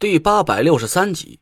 [0.00, 1.40] 第八百六十三集，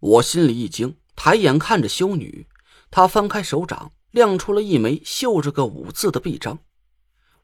[0.00, 2.46] 我心里一惊，抬眼看着修女，
[2.90, 6.58] 她翻开手掌，亮出了一枚绣着个五字的臂章。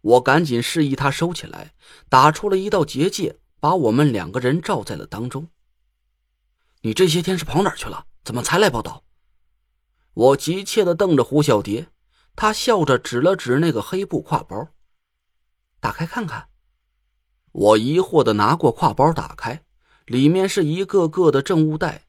[0.02, 1.72] 我赶紧示意她收起来，
[2.10, 5.48] 打出了一道结界，把我们两个人罩在了当中。
[6.82, 8.04] 你这些天是跑哪去了？
[8.22, 9.04] 怎么才来报道？
[10.12, 11.88] 我急切的瞪着胡小蝶，
[12.34, 14.68] 她笑着指了指那个黑布挎包，
[15.80, 16.50] 打开看看。
[17.52, 19.62] 我疑惑的拿过挎包，打开。
[20.06, 22.06] 里面是一个个的证物袋，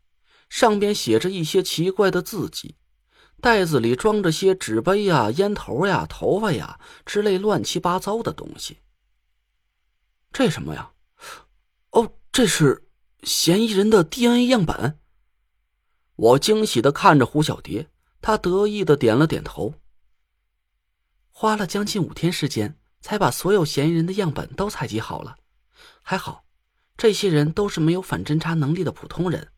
[0.50, 2.76] 上边写着一些奇怪的字迹，
[3.42, 8.78] 袋子里装着些纸杯呀、烟头呀、头发呀之类乱七八糟的东西。
[10.32, 10.92] 这什么呀？
[11.92, 12.88] 哦，这是
[13.24, 15.00] 嫌疑人的 DNA 样本。
[16.16, 17.90] 我惊喜的看着胡小蝶，
[18.22, 19.74] 她得意的点了点头。
[21.32, 25.38] 花了将近五天时间，才把所有嫌疑人的样本都采集好了，
[26.02, 26.47] 还好。
[26.98, 29.52] 这些人都是没有反侦查能力的普通人，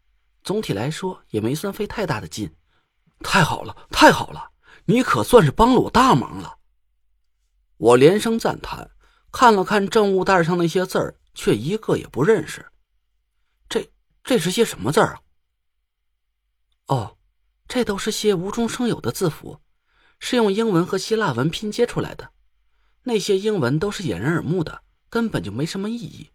[0.43, 2.53] 总体来说也没算费太大的劲。
[3.21, 4.51] 太好了，太好了，
[4.85, 6.57] 你可算是帮了我大忙了。
[7.77, 8.91] 我连声赞叹，
[9.31, 12.65] 看了看证物袋上那些字儿，却一个也不认识。
[13.69, 13.89] 这
[14.21, 15.21] 这是些什么字儿啊？
[16.87, 17.17] 哦，
[17.67, 19.61] 这都是些无中生有的字符，
[20.19, 22.31] 是用英文和希腊文拼接出来的。
[23.03, 26.31] 那些英文都是掩人耳目的，根本就没什么意义。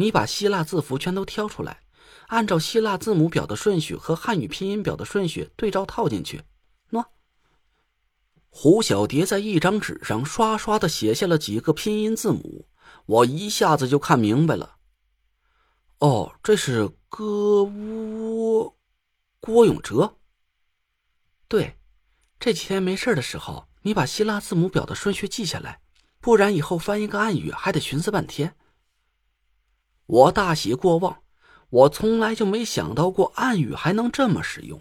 [0.00, 1.80] 你把希腊字符全都挑出来，
[2.28, 6.42] 按照希腊字母表的顺序和汉语拼音表的顺序对照套进去。
[6.92, 7.04] 喏，
[8.48, 12.68] 胡小蝶在一张纸上刷刷的写下了几个拼音字母，
[13.06, 14.76] 我一下子就看明白了。
[15.98, 18.76] 哦，这是戈乌
[19.40, 20.14] 郭永哲。
[21.48, 21.76] 对，
[22.38, 25.80] 这几天没事的时候，你把希腊字母表的顺序记下来，
[26.20, 28.54] 不然以后翻一个暗语还得寻思半天。
[30.08, 31.18] 我大喜过望，
[31.68, 34.80] 我从来就没想到过暗语还能这么使用。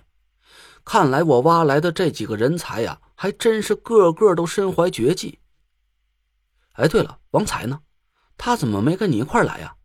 [0.85, 5.39] 看来我挖来的这几个人才呀，还真是个个都身怀绝技。
[6.73, 7.81] 哎，对了，王才呢？
[8.37, 9.75] 他怎么没跟你一块来呀？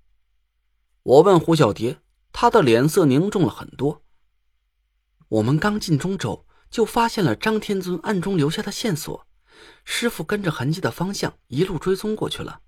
[1.02, 2.00] 我问胡小蝶，
[2.32, 4.02] 他的脸色凝重了很多。
[5.26, 9.26] 我们刚进中州，就发现了张天尊暗中留下的线索，
[9.84, 12.60] 师傅跟着痕迹的方向一路追踪过去了。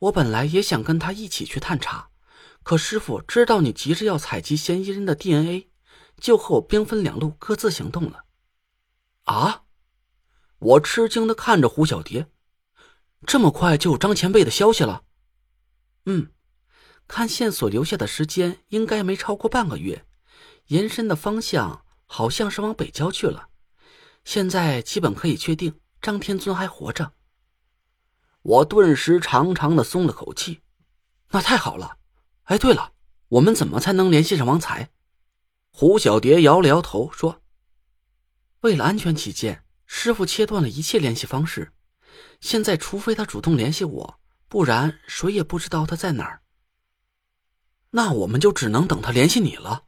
[0.00, 2.10] 我本来也想跟他一起去探查，
[2.62, 5.68] 可师傅知道你急着要采集嫌疑人的 DNA，
[6.20, 8.24] 就和我兵分两路，各自行动了。
[9.24, 9.64] 啊！
[10.60, 12.26] 我吃惊的看着胡小蝶，
[13.26, 15.04] 这么快就有张前辈的消息了？
[16.06, 16.32] 嗯，
[17.06, 20.04] 看线索留下的时间应该没超过半个月，
[20.66, 23.48] 延伸的方向好像是往北郊去了。
[24.24, 27.12] 现在基本可以确定张天尊还活着。
[28.42, 30.62] 我顿时长长的松了口气，
[31.30, 31.98] 那太好了。
[32.44, 32.92] 哎，对了，
[33.28, 34.90] 我们怎么才能联系上王才？
[35.70, 37.42] 胡小蝶摇了摇头说
[38.60, 41.72] ：“为了安全起见，师傅切断了一切联系方式。
[42.40, 46.42] 现在，除非他主动联系我，不然谁也不知道他在哪儿。
[47.90, 49.84] 那我们就只能等他联系你了。”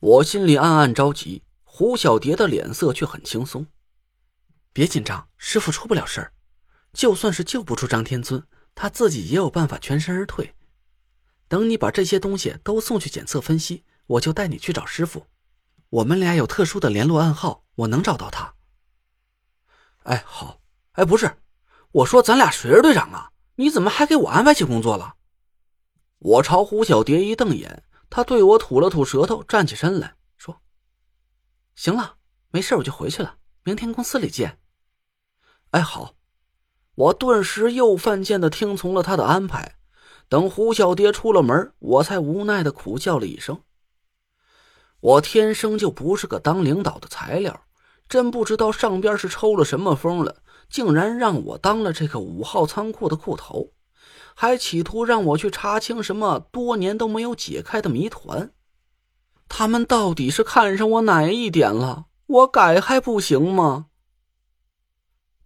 [0.00, 3.66] 我心里暗暗着急，胡小蝶的脸色却很轻松。
[4.72, 6.32] 别紧张，师傅出不了事儿。
[6.92, 10.54] 就算是救不出张天尊，他自己也有办法全身而退。
[11.48, 15.26] 等你把这些东西都送去检测分析，我就带你去找师傅。
[15.88, 18.54] 我们俩有特殊的联络暗号，我能找到他。
[20.04, 20.60] 哎，好。
[20.92, 21.38] 哎，不是，
[21.92, 23.32] 我说咱俩谁是队长啊？
[23.54, 25.14] 你怎么还给我安排起工作了？
[26.18, 30.60] 我朝胡小蝶一瞪眼，他对我吐了吐舌头，站起身来说
[31.74, 32.16] ：“行了，
[32.50, 33.38] 没事，我就回去了。
[33.62, 34.58] 明天公司里见。”
[35.70, 36.14] 哎，好。
[36.94, 39.76] 我顿时又犯贱的听从了他的安排，
[40.28, 43.60] 等胡小蝶出了门，我才无奈的苦笑了一声。
[45.00, 47.62] 我天生就不是个当领导的材料，
[48.08, 53.72] 真不知道上边是抽了什么风了，竟然让我当了这个五号仓库的库头，
[54.34, 58.52] 还企图让我去查清什么多年都没有解开的谜团。
[59.48, 62.06] 他们到底是看上我哪一点了？
[62.26, 63.86] 我改还不行吗？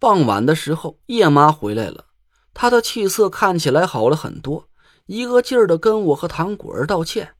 [0.05, 2.05] 傍晚的时候，叶妈回来了，
[2.53, 4.69] 她的气色看起来好了很多，
[5.07, 7.33] 一个劲儿的跟我和唐果儿道歉：“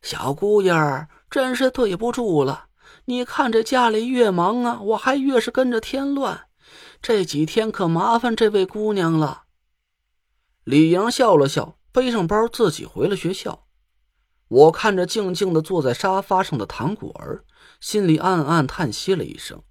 [0.00, 0.72] 小姑爷，
[1.28, 2.68] 真是对不住了。
[3.04, 6.46] 你看这家里越忙啊，我还越是跟着添乱，
[7.02, 9.42] 这几天可麻烦这位姑娘了。”
[10.64, 13.66] 李莹笑了笑，背上包自己回了学校。
[14.48, 17.44] 我看着静静的坐在沙发上的唐果儿，
[17.78, 19.62] 心里暗暗叹息了一声。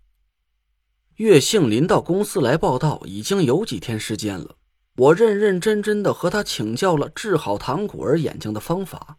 [1.18, 4.56] 岳杏林到公司来报道已经有几天时间了，
[4.98, 9.18] 我认认真真的和他请教了治好唐古儿眼睛的方法。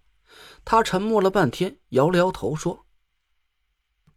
[0.64, 2.86] 他沉默了半天，摇了摇头说：“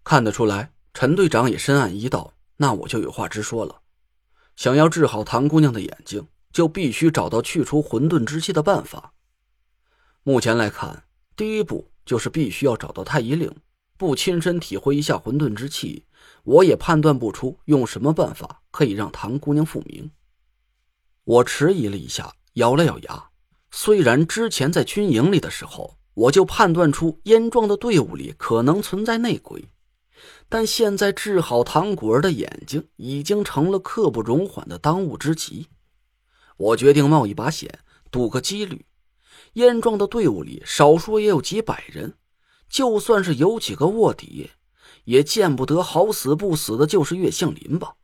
[0.06, 2.34] 看得出来，陈队长也深谙医道。
[2.58, 3.82] 那我就有话直说了，
[4.56, 9.14] 想要治好唐姑娘的眼睛，就必须找到去除混沌之气的办法。
[10.22, 11.06] 目前来看，
[11.36, 13.52] 第一步就是必须要找到太医令。
[14.02, 16.06] 不亲身体会一下混沌之气，
[16.44, 20.10] 我也判断不出用什么办法可以让唐姑娘复明。”
[21.24, 23.30] 我迟疑了一下，咬了咬牙。
[23.70, 29.70] 虽然之前在军营里的时候，我就判断出燕庄的队伍里可能存在内鬼，
[30.50, 35.68] 但现在治好唐果儿的眼睛已经成了刻不容缓的当务之急。
[36.58, 37.78] 我决定冒一把险，
[38.10, 38.84] 赌个几率。
[39.54, 42.16] 燕庄的队伍里少说也有几百人，
[42.72, 44.52] 就算是有几个卧底，
[45.04, 47.98] 也见不得好死不死的就是岳杏林吧。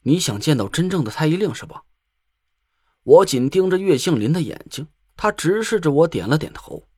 [0.00, 1.82] 你想见到真正的太医令是吧？
[3.02, 6.88] 我紧盯着岳杏林的眼睛，他直视着我，点了点头。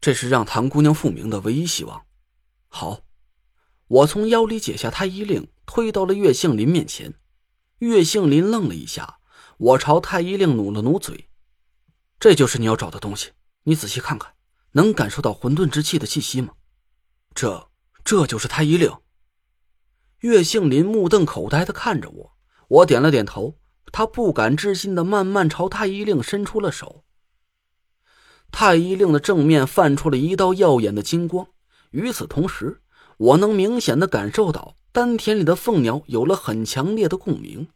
[0.00, 2.04] 这是让唐姑娘复明的唯一希望。
[2.66, 3.02] 好，
[3.86, 7.14] 我从腰里解下太医令，推到了岳杏林面前。
[7.78, 9.20] 岳杏林愣了一下，
[9.56, 11.28] 我朝太医令努了努嘴
[12.18, 13.32] ：“这就是你要找的东西，
[13.68, 14.32] 你仔细看看，
[14.72, 16.52] 能感受到混沌之气的气息吗？
[17.34, 17.68] 这，
[18.04, 18.92] 这就是太医令。”
[20.20, 22.36] 岳杏林目瞪口呆的看着我，
[22.68, 23.58] 我点了点头。
[23.92, 27.04] 他不敢置信的慢慢朝太医令伸出了手。
[28.52, 31.48] 太医令的正面泛出了一道耀眼的金光，
[31.90, 32.82] 与此同时，
[33.16, 37.68] 我能明显的感受到丹田里的凤鸟有了很强烈的共鸣。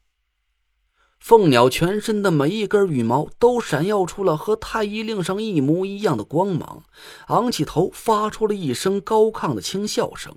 [1.20, 6.82] 凤鸟全身的每一根羽毛都闪耀出了和太医令上一模一样的光芒，
[7.28, 10.34] 昂起头发出了一声高亢的轻笑声。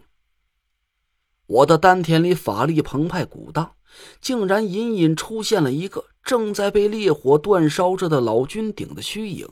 [1.47, 3.75] 我的丹田里法力澎湃鼓荡，
[4.19, 9.47] 竟然隐隐出现了一个正在被烈火煅烧着的老君鼎的虚影。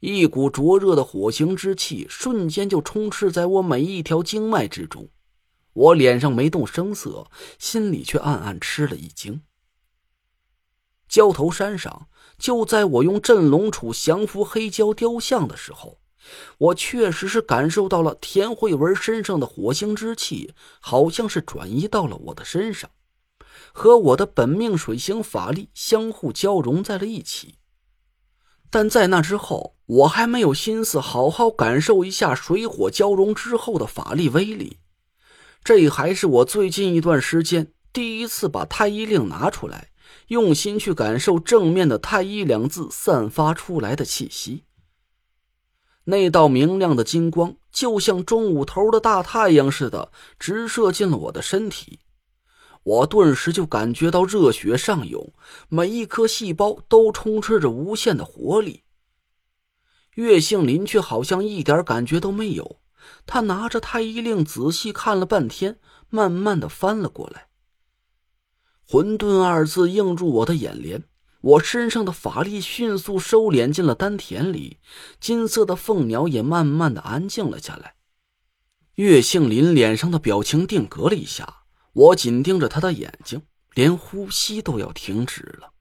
[0.00, 5.08] 一股灼热的火形之气瞬间就充斥在我每一条经脉之中，
[5.74, 9.42] 我脸上没动声色，心里却暗暗吃了一惊。
[11.12, 15.98] 焦头山上，就在我用镇龙杵降服黑蛟雕像的时候。
[16.56, 22.88] 我确实是感受到了田慧文身上的火星之气，好像是转移到了我的身上，
[23.74, 27.56] 和我的本命水星法力相互交融在了一起。
[28.70, 34.78] 但在那之后，我还没有心思好好感受一下水火交融之后的法力威力。
[35.62, 39.91] 这还是我最近一段时间第一次把太医令拿出来，
[40.28, 44.64] 用心去感受正面的“太医”两字散发出来的气息。
[46.04, 52.00] 那道明亮的金光，就像中午头的大太阳似的，直射进了我的身体。
[52.82, 55.32] 我顿时就感觉到热血上涌，
[55.68, 58.82] 每一颗细胞都充斥着无限的活力。
[60.14, 62.80] 岳杏林却好像一点感觉都没有，
[63.24, 65.78] 他拿着太医令仔细看了半天，
[66.08, 67.46] 慢慢的翻了过来。
[68.92, 71.04] 混沌二字映入我的眼帘。
[71.40, 74.80] 我身上的法力迅速收敛进了丹田里，
[75.18, 77.94] 金色的凤鸟也慢慢的安静了下来。
[78.96, 81.62] 岳杏林脸上的表情定格了一下，
[81.94, 83.40] 我紧盯着他的眼睛，
[83.72, 85.71] 连呼吸都要停止了。